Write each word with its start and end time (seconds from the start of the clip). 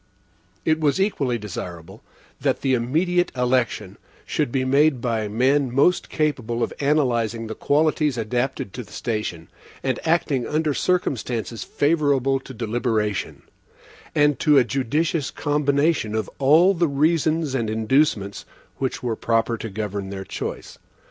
It 0.65 0.79
was 0.79 0.99
equally 0.99 1.37
desirable, 1.37 2.01
that 2.39 2.61
the 2.61 2.73
immediate 2.73 3.31
election 3.35 3.99
should 4.25 4.51
be 4.51 4.65
made 4.65 4.99
by 4.99 5.27
men 5.27 5.71
most 5.71 6.09
capable 6.09 6.63
of 6.63 6.73
analyzing 6.79 7.45
the 7.45 7.53
qualities 7.53 8.17
adapted 8.17 8.73
to 8.73 8.83
the 8.83 8.93
station, 8.93 9.47
and 9.83 9.99
acting 10.03 10.47
under 10.47 10.73
circumstances 10.73 11.63
favorable 11.63 12.39
to 12.39 12.51
deliberation, 12.51 13.43
and 14.15 14.39
to 14.39 14.57
a 14.57 14.63
judicious 14.63 15.29
combination 15.29 16.15
of 16.15 16.31
all 16.39 16.73
the 16.73 16.87
reasons 16.89 17.53
and 17.53 17.69
inducements 17.69 18.43
which 18.77 19.03
were 19.03 19.15
proper 19.15 19.55
to 19.55 19.69
govern 19.69 20.09
their 20.09 20.25
choice. 20.25 20.79